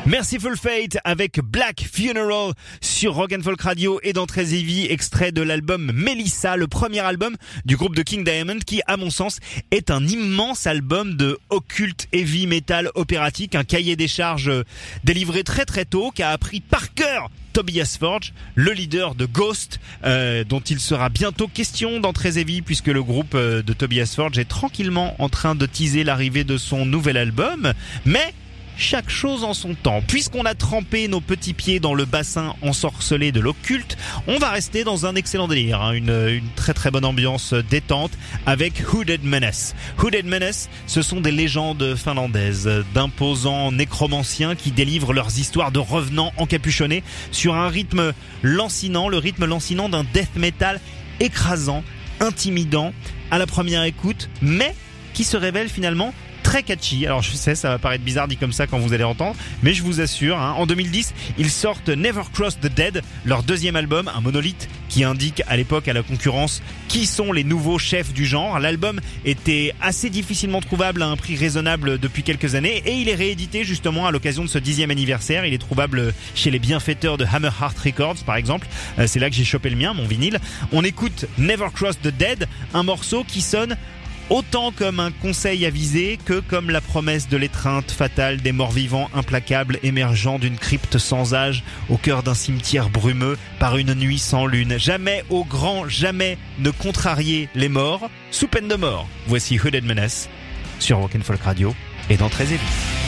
Merciful 0.06 0.56
Fate 0.56 0.98
avec 1.02 1.40
Black 1.40 1.84
Funeral 1.92 2.52
sur 2.80 3.14
Rock 3.14 3.34
Folk 3.42 3.60
Radio 3.60 3.98
et 4.04 4.12
dans 4.12 4.26
Très 4.26 4.54
extrait 4.54 5.32
de 5.32 5.42
l'album 5.42 5.90
Melissa, 5.92 6.56
le 6.56 6.68
premier 6.68 7.00
album 7.00 7.34
du 7.64 7.76
groupe 7.76 7.96
de 7.96 8.02
King 8.02 8.22
Diamond 8.22 8.60
qui, 8.64 8.82
à 8.86 8.96
mon 8.96 9.10
sens, 9.10 9.40
est 9.72 9.90
un 9.90 10.06
immense 10.06 10.68
album 10.68 11.16
de 11.16 11.36
occulte 11.50 12.06
heavy 12.12 12.46
metal 12.46 12.88
opératique, 12.94 13.56
un 13.56 13.64
cahier 13.64 13.96
des 13.96 14.06
charges 14.06 14.52
délivré 15.02 15.42
très 15.42 15.64
très 15.64 15.84
tôt, 15.84 16.12
qui 16.12 16.22
a 16.22 16.30
appris 16.30 16.60
par 16.60 16.94
cœur 16.94 17.28
Tobias 17.52 17.96
Forge, 17.98 18.32
le 18.54 18.70
leader 18.72 19.16
de 19.16 19.26
Ghost, 19.26 19.80
euh, 20.04 20.44
dont 20.44 20.60
il 20.60 20.78
sera 20.78 21.08
bientôt 21.08 21.48
question 21.48 21.98
dans 21.98 22.12
Très 22.12 22.44
puisque 22.64 22.86
le 22.86 23.02
groupe 23.02 23.34
euh, 23.34 23.62
de 23.62 23.72
Tobias 23.72 24.12
Forge 24.14 24.38
est 24.38 24.44
tranquillement 24.44 25.16
en 25.20 25.28
train 25.28 25.56
de 25.56 25.66
teaser 25.66 26.04
l'arrivée 26.04 26.44
de 26.44 26.58
son 26.58 26.86
nouvel 26.86 27.16
album. 27.16 27.72
Mais 28.04 28.34
chaque 28.76 29.10
chose 29.10 29.44
en 29.44 29.54
son 29.54 29.74
temps. 29.74 30.02
Puisqu'on 30.06 30.44
a 30.44 30.54
trempé 30.54 31.08
nos 31.08 31.20
petits 31.20 31.54
pieds 31.54 31.80
dans 31.80 31.94
le 31.94 32.04
bassin 32.04 32.54
ensorcelé 32.62 33.32
de 33.32 33.40
l'occulte, 33.40 33.96
on 34.26 34.38
va 34.38 34.50
rester 34.50 34.84
dans 34.84 35.06
un 35.06 35.14
excellent 35.14 35.48
délire, 35.48 35.80
hein, 35.80 35.92
une, 35.92 36.28
une 36.28 36.48
très 36.56 36.74
très 36.74 36.90
bonne 36.90 37.04
ambiance 37.04 37.54
détente 37.54 38.12
avec 38.44 38.82
Hooded 38.92 39.24
Menace. 39.24 39.74
Hooded 40.02 40.26
Menace, 40.26 40.68
ce 40.86 41.02
sont 41.02 41.20
des 41.20 41.32
légendes 41.32 41.96
finlandaises 41.96 42.70
d'imposants 42.94 43.72
nécromanciens 43.72 44.54
qui 44.54 44.70
délivrent 44.70 45.12
leurs 45.12 45.38
histoires 45.38 45.72
de 45.72 45.78
revenants 45.78 46.32
encapuchonnés 46.36 47.02
sur 47.30 47.54
un 47.54 47.68
rythme 47.68 48.12
lancinant, 48.42 49.08
le 49.08 49.18
rythme 49.18 49.46
lancinant 49.46 49.88
d'un 49.88 50.04
death 50.04 50.36
metal 50.36 50.80
écrasant, 51.20 51.82
intimidant 52.20 52.92
à 53.30 53.38
la 53.38 53.46
première 53.46 53.82
écoute, 53.84 54.28
mais 54.42 54.74
qui 55.14 55.24
se 55.24 55.36
révèle 55.36 55.68
finalement 55.68 56.12
très 56.46 56.62
catchy. 56.62 57.06
Alors 57.06 57.22
je 57.22 57.32
sais, 57.32 57.56
ça 57.56 57.70
va 57.70 57.78
paraître 57.78 58.04
bizarre 58.04 58.28
dit 58.28 58.36
comme 58.36 58.52
ça 58.52 58.68
quand 58.68 58.78
vous 58.78 58.92
allez 58.92 59.02
entendre, 59.02 59.34
mais 59.64 59.74
je 59.74 59.82
vous 59.82 60.00
assure, 60.00 60.38
hein, 60.38 60.54
en 60.56 60.64
2010, 60.64 61.12
ils 61.38 61.50
sortent 61.50 61.88
Never 61.88 62.22
Cross 62.32 62.60
the 62.60 62.72
Dead, 62.72 63.02
leur 63.24 63.42
deuxième 63.42 63.74
album, 63.74 64.08
un 64.14 64.20
monolithe 64.20 64.68
qui 64.88 65.02
indique 65.02 65.42
à 65.48 65.56
l'époque 65.56 65.88
à 65.88 65.92
la 65.92 66.04
concurrence 66.04 66.62
qui 66.86 67.06
sont 67.06 67.32
les 67.32 67.42
nouveaux 67.42 67.80
chefs 67.80 68.12
du 68.12 68.24
genre. 68.24 68.60
L'album 68.60 69.00
était 69.24 69.74
assez 69.82 70.08
difficilement 70.08 70.60
trouvable 70.60 71.02
à 71.02 71.08
un 71.08 71.16
prix 71.16 71.34
raisonnable 71.34 71.98
depuis 71.98 72.22
quelques 72.22 72.54
années 72.54 72.80
et 72.86 72.92
il 72.94 73.08
est 73.08 73.16
réédité 73.16 73.64
justement 73.64 74.06
à 74.06 74.12
l'occasion 74.12 74.44
de 74.44 74.48
ce 74.48 74.58
dixième 74.58 74.92
anniversaire. 74.92 75.44
Il 75.46 75.52
est 75.52 75.58
trouvable 75.58 76.14
chez 76.36 76.52
les 76.52 76.60
bienfaiteurs 76.60 77.18
de 77.18 77.24
Hammer 77.24 77.50
Heart 77.60 77.78
Records 77.80 78.24
par 78.24 78.36
exemple. 78.36 78.68
Euh, 79.00 79.08
C'est 79.08 79.18
là 79.18 79.28
que 79.30 79.34
j'ai 79.34 79.44
chopé 79.44 79.68
le 79.68 79.76
mien, 79.76 79.94
mon 79.94 80.06
vinyle. 80.06 80.38
On 80.70 80.84
écoute 80.84 81.24
Never 81.38 81.66
Cross 81.74 81.98
the 82.00 82.08
Dead, 82.16 82.46
un 82.72 82.84
morceau 82.84 83.24
qui 83.24 83.40
sonne 83.40 83.76
autant 84.30 84.72
comme 84.72 85.00
un 85.00 85.10
conseil 85.10 85.66
avisé 85.66 86.18
que 86.24 86.40
comme 86.40 86.70
la 86.70 86.80
promesse 86.80 87.28
de 87.28 87.36
l'étreinte 87.36 87.90
fatale 87.90 88.38
des 88.38 88.52
morts 88.52 88.72
vivants 88.72 89.10
implacables 89.14 89.78
émergeant 89.82 90.38
d'une 90.38 90.58
crypte 90.58 90.98
sans 90.98 91.34
âge 91.34 91.62
au 91.88 91.96
cœur 91.96 92.22
d'un 92.22 92.34
cimetière 92.34 92.90
brumeux 92.90 93.38
par 93.58 93.76
une 93.76 93.94
nuit 93.94 94.18
sans 94.18 94.46
lune. 94.46 94.78
Jamais 94.78 95.24
au 95.30 95.44
grand 95.44 95.88
jamais 95.88 96.38
ne 96.58 96.70
contrarier 96.70 97.48
les 97.54 97.68
morts 97.68 98.10
sous 98.30 98.48
peine 98.48 98.68
de 98.68 98.76
mort. 98.76 99.08
Voici 99.26 99.58
Hooded 99.58 99.84
Menace 99.84 100.28
sur 100.78 100.98
Rock 100.98 101.16
and 101.16 101.22
Folk 101.22 101.42
Radio 101.42 101.74
et 102.10 102.16
dans 102.16 102.28
Très 102.28 102.52
Évi. 102.52 103.05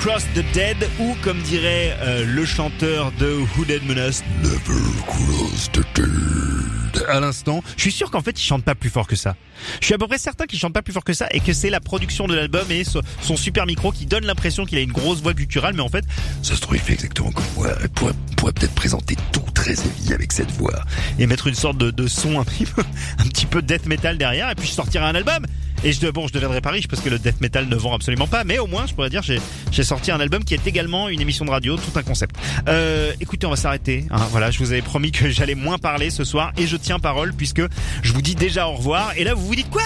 Cross 0.00 0.24
the 0.34 0.42
Dead 0.54 0.76
ou 0.98 1.14
comme 1.22 1.40
dirait 1.42 1.96
euh, 2.00 2.24
le 2.24 2.44
chanteur 2.44 3.12
de 3.18 3.38
Hooded 3.56 3.84
Menace, 3.86 4.22
Never 4.42 4.80
Cross 5.06 5.70
the 5.72 5.82
Dead. 5.94 7.04
À 7.08 7.20
l'instant, 7.20 7.62
je 7.76 7.82
suis 7.82 7.92
sûr 7.92 8.10
qu'en 8.10 8.20
fait 8.20 8.38
il 8.40 8.42
chante 8.44 8.64
pas 8.64 8.74
plus 8.74 8.90
fort 8.90 9.06
que 9.06 9.14
ça. 9.16 9.36
Je 9.80 9.86
suis 9.86 9.94
à 9.94 9.98
peu 9.98 10.06
près 10.06 10.18
certain 10.18 10.46
qu'il 10.46 10.58
chante 10.58 10.72
pas 10.72 10.82
plus 10.82 10.92
fort 10.92 11.04
que 11.04 11.12
ça 11.12 11.26
et 11.32 11.40
que 11.40 11.52
c'est 11.52 11.70
la 11.70 11.80
production 11.80 12.26
de 12.26 12.34
l'album 12.34 12.64
et 12.70 12.82
so- 12.84 13.02
son 13.22 13.36
super 13.36 13.66
micro 13.66 13.92
qui 13.92 14.06
donne 14.06 14.24
l'impression 14.24 14.64
qu'il 14.64 14.78
a 14.78 14.80
une 14.80 14.92
grosse 14.92 15.20
voix 15.22 15.34
gutturale, 15.34 15.74
mais 15.74 15.82
en 15.82 15.88
fait 15.88 16.04
Ça 16.42 16.56
se 16.56 16.60
trouve, 16.60 16.76
il 16.76 16.82
fait 16.82 16.94
exactement 16.94 17.30
comme 17.30 17.44
moi. 17.56 17.68
Il 17.82 17.88
pourrait, 17.90 18.12
pourrait 18.36 18.52
peut-être 18.52 18.74
présenter 18.74 19.16
tout 19.32 19.40
très 19.54 19.72
évident 19.72 20.14
avec 20.14 20.32
cette 20.32 20.50
voix. 20.52 20.80
et 21.18 21.26
mettre 21.26 21.46
une 21.46 21.54
sorte 21.54 21.76
de, 21.78 21.90
de 21.90 22.06
son 22.08 22.40
un 22.40 22.44
petit 22.44 22.64
peu, 22.66 22.82
un 23.18 23.24
petit 23.24 23.46
peu 23.46 23.60
death 23.62 23.86
metal 23.86 24.16
derrière 24.18 24.50
et 24.50 24.54
puis 24.54 24.66
je 24.66 24.72
sortirai 24.72 25.04
un 25.04 25.14
album. 25.14 25.46
Et 25.82 25.92
je, 25.92 26.10
bon, 26.10 26.28
je 26.28 26.32
deviendrai 26.32 26.60
pas 26.60 26.70
riche 26.70 26.88
parce 26.88 27.00
que 27.02 27.08
le 27.08 27.18
death 27.18 27.40
metal 27.40 27.66
ne 27.66 27.76
vend 27.76 27.94
absolument 27.94 28.26
pas, 28.26 28.44
mais 28.44 28.58
au 28.58 28.66
moins, 28.66 28.86
je 28.86 28.94
pourrais 28.94 29.08
dire, 29.08 29.22
j'ai, 29.22 29.82
sorti 29.82 30.10
un 30.10 30.20
album 30.20 30.44
qui 30.44 30.54
est 30.54 30.66
également 30.66 31.08
une 31.08 31.20
émission 31.20 31.44
de 31.46 31.50
radio, 31.50 31.76
tout 31.76 31.98
un 31.98 32.02
concept. 32.02 32.36
Euh, 32.68 33.12
écoutez, 33.20 33.46
on 33.46 33.50
va 33.50 33.56
s'arrêter. 33.56 34.04
hein. 34.10 34.26
voilà, 34.30 34.50
je 34.50 34.58
vous 34.58 34.72
avais 34.72 34.82
promis 34.82 35.10
que 35.10 35.30
j'allais 35.30 35.54
moins 35.54 35.78
parler 35.78 36.10
ce 36.10 36.24
soir 36.24 36.52
et 36.58 36.66
je 36.66 36.76
tiens 36.76 36.98
parole 36.98 37.32
puisque 37.32 37.62
je 38.02 38.12
vous 38.12 38.22
dis 38.22 38.34
déjà 38.34 38.68
au 38.68 38.72
revoir. 38.74 39.12
Et 39.16 39.24
là, 39.24 39.34
vous 39.34 39.46
vous 39.46 39.54
dites 39.54 39.70
quoi? 39.70 39.82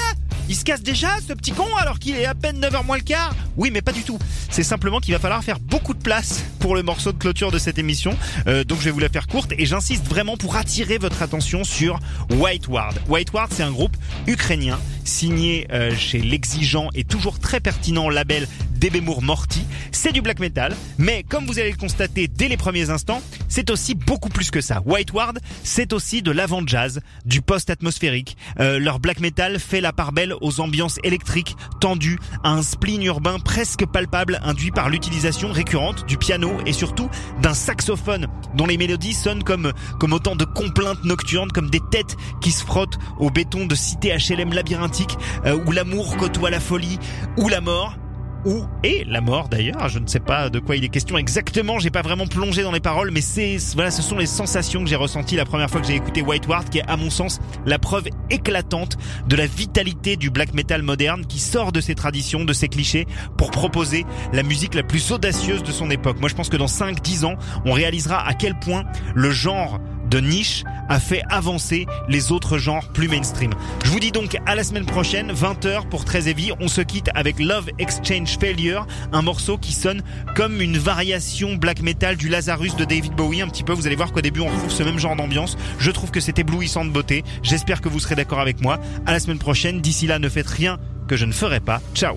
Il 0.48 0.56
se 0.56 0.64
casse 0.64 0.82
déjà, 0.82 1.08
ce 1.26 1.32
petit 1.32 1.52
con, 1.52 1.66
alors 1.78 1.98
qu'il 1.98 2.14
est 2.16 2.26
à 2.26 2.34
peine 2.34 2.60
9h 2.60 2.84
moins 2.84 2.96
le 2.96 3.02
quart 3.02 3.34
Oui, 3.56 3.70
mais 3.72 3.82
pas 3.82 3.92
du 3.92 4.02
tout. 4.02 4.18
C'est 4.50 4.62
simplement 4.62 5.00
qu'il 5.00 5.14
va 5.14 5.20
falloir 5.20 5.42
faire 5.42 5.58
beaucoup 5.58 5.94
de 5.94 6.02
place 6.02 6.44
pour 6.60 6.74
le 6.74 6.82
morceau 6.82 7.12
de 7.12 7.18
clôture 7.18 7.50
de 7.50 7.58
cette 7.58 7.78
émission. 7.78 8.16
Euh, 8.46 8.64
donc 8.64 8.78
je 8.80 8.84
vais 8.84 8.90
vous 8.90 9.00
la 9.00 9.08
faire 9.08 9.26
courte 9.26 9.52
et 9.56 9.66
j'insiste 9.66 10.06
vraiment 10.06 10.36
pour 10.36 10.56
attirer 10.56 10.98
votre 10.98 11.22
attention 11.22 11.64
sur 11.64 11.98
White 12.30 12.68
Ward. 12.68 12.98
White 13.08 13.32
Ward, 13.32 13.52
c'est 13.52 13.62
un 13.62 13.72
groupe 13.72 13.96
ukrainien 14.26 14.78
signé 15.04 15.66
euh, 15.72 15.94
chez 15.96 16.20
l'exigeant 16.20 16.88
et 16.94 17.04
toujours 17.04 17.38
très 17.38 17.60
pertinent 17.60 18.08
label 18.08 18.46
Debemour 18.84 19.22
Morty. 19.22 19.64
C'est 19.92 20.12
du 20.12 20.20
black 20.20 20.40
metal, 20.40 20.76
mais 20.98 21.22
comme 21.22 21.46
vous 21.46 21.58
allez 21.58 21.70
le 21.70 21.76
constater 21.78 22.28
dès 22.28 22.48
les 22.48 22.58
premiers 22.58 22.90
instants, 22.90 23.22
c'est 23.48 23.70
aussi 23.70 23.94
beaucoup 23.94 24.28
plus 24.28 24.50
que 24.50 24.60
ça. 24.60 24.82
White 24.84 25.14
Ward, 25.14 25.38
c'est 25.62 25.94
aussi 25.94 26.20
de 26.20 26.30
l'avant-jazz, 26.30 27.00
du 27.24 27.40
post-atmosphérique. 27.40 28.36
Euh, 28.60 28.78
leur 28.78 29.00
black 29.00 29.20
metal 29.20 29.58
fait 29.58 29.80
la 29.80 29.94
part 29.94 30.12
belle 30.12 30.34
aux 30.42 30.60
ambiances 30.60 30.98
électriques 31.02 31.56
tendues, 31.80 32.18
à 32.42 32.50
un 32.50 32.62
spleen 32.62 33.02
urbain 33.04 33.38
presque 33.38 33.86
palpable 33.86 34.38
induit 34.42 34.70
par 34.70 34.90
l'utilisation 34.90 35.50
récurrente 35.50 36.04
du 36.06 36.18
piano 36.18 36.52
et 36.66 36.74
surtout 36.74 37.08
d'un 37.40 37.54
saxophone 37.54 38.26
dont 38.54 38.66
les 38.66 38.76
mélodies 38.76 39.14
sonnent 39.14 39.44
comme, 39.44 39.72
comme 39.98 40.12
autant 40.12 40.36
de 40.36 40.44
complaintes 40.44 41.04
nocturnes, 41.04 41.52
comme 41.52 41.70
des 41.70 41.80
têtes 41.90 42.18
qui 42.42 42.50
se 42.50 42.62
frottent 42.62 42.98
au 43.18 43.30
béton 43.30 43.64
de 43.64 43.74
cités 43.74 44.14
HLM 44.14 44.52
labyrinthiques, 44.52 45.16
euh, 45.46 45.58
où 45.64 45.72
l'amour 45.72 46.18
côtoie 46.18 46.50
la 46.50 46.60
folie, 46.60 46.98
ou 47.38 47.48
la 47.48 47.62
mort 47.62 47.96
ou 48.44 48.64
et 48.82 49.04
la 49.04 49.20
mort 49.20 49.48
d'ailleurs. 49.48 49.88
Je 49.88 49.98
ne 49.98 50.06
sais 50.06 50.20
pas 50.20 50.50
de 50.50 50.58
quoi 50.58 50.76
il 50.76 50.84
est 50.84 50.88
question 50.88 51.18
exactement. 51.18 51.78
J'ai 51.78 51.90
pas 51.90 52.02
vraiment 52.02 52.26
plongé 52.26 52.62
dans 52.62 52.72
les 52.72 52.80
paroles, 52.80 53.10
mais 53.10 53.20
c'est 53.20 53.56
voilà, 53.74 53.90
ce 53.90 54.02
sont 54.02 54.18
les 54.18 54.26
sensations 54.26 54.82
que 54.82 54.88
j'ai 54.88 54.96
ressenties 54.96 55.36
la 55.36 55.44
première 55.44 55.70
fois 55.70 55.80
que 55.80 55.86
j'ai 55.86 55.94
écouté 55.94 56.22
White 56.22 56.46
Ward, 56.46 56.68
qui 56.68 56.78
est 56.78 56.88
à 56.88 56.96
mon 56.96 57.10
sens 57.10 57.40
la 57.66 57.78
preuve 57.78 58.08
éclatante 58.30 58.96
de 59.28 59.36
la 59.36 59.46
vitalité 59.46 60.16
du 60.16 60.30
black 60.30 60.54
metal 60.54 60.82
moderne, 60.82 61.24
qui 61.26 61.38
sort 61.38 61.72
de 61.72 61.80
ses 61.80 61.94
traditions, 61.94 62.44
de 62.44 62.52
ses 62.52 62.68
clichés, 62.68 63.06
pour 63.36 63.50
proposer 63.50 64.04
la 64.32 64.42
musique 64.42 64.74
la 64.74 64.82
plus 64.82 65.12
audacieuse 65.12 65.62
de 65.62 65.72
son 65.72 65.90
époque. 65.90 66.20
Moi, 66.20 66.28
je 66.28 66.34
pense 66.34 66.48
que 66.48 66.56
dans 66.56 66.66
5-10 66.66 67.24
ans, 67.24 67.34
on 67.64 67.72
réalisera 67.72 68.26
à 68.26 68.34
quel 68.34 68.58
point 68.58 68.84
le 69.14 69.30
genre 69.30 69.80
de 70.10 70.20
niche 70.20 70.64
a 70.88 71.00
fait 71.00 71.22
avancer 71.28 71.86
les 72.08 72.32
autres 72.32 72.58
genres 72.58 72.88
plus 72.88 73.08
mainstream. 73.08 73.52
Je 73.84 73.90
vous 73.90 74.00
dis 74.00 74.12
donc 74.12 74.36
à 74.46 74.54
la 74.54 74.64
semaine 74.64 74.86
prochaine, 74.86 75.32
20h 75.32 75.88
pour 75.88 76.04
Très 76.04 76.28
Heavy. 76.28 76.52
On 76.60 76.68
se 76.68 76.80
quitte 76.80 77.10
avec 77.14 77.38
Love 77.38 77.68
Exchange 77.78 78.38
Failure, 78.38 78.86
un 79.12 79.22
morceau 79.22 79.58
qui 79.58 79.72
sonne 79.72 80.02
comme 80.34 80.60
une 80.60 80.78
variation 80.78 81.56
black 81.56 81.82
metal 81.82 82.16
du 82.16 82.28
Lazarus 82.28 82.76
de 82.76 82.84
David 82.84 83.14
Bowie. 83.14 83.42
Un 83.42 83.48
petit 83.48 83.64
peu, 83.64 83.72
vous 83.72 83.86
allez 83.86 83.96
voir 83.96 84.12
qu'au 84.12 84.20
début 84.20 84.40
on 84.40 84.48
retrouve 84.48 84.70
ce 84.70 84.82
même 84.82 84.98
genre 84.98 85.16
d'ambiance. 85.16 85.56
Je 85.78 85.90
trouve 85.90 86.10
que 86.10 86.20
c'est 86.20 86.38
éblouissant 86.38 86.84
de 86.84 86.90
beauté. 86.90 87.24
J'espère 87.42 87.80
que 87.80 87.88
vous 87.88 88.00
serez 88.00 88.14
d'accord 88.14 88.40
avec 88.40 88.60
moi. 88.60 88.78
À 89.06 89.12
la 89.12 89.20
semaine 89.20 89.38
prochaine. 89.38 89.80
D'ici 89.80 90.06
là, 90.06 90.18
ne 90.18 90.28
faites 90.28 90.48
rien 90.48 90.78
que 91.08 91.16
je 91.16 91.24
ne 91.24 91.32
ferai 91.32 91.60
pas. 91.60 91.80
Ciao 91.94 92.16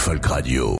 Folk 0.00 0.30
Radio. 0.30 0.64